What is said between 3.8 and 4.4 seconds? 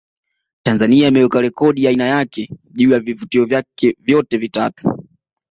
vyote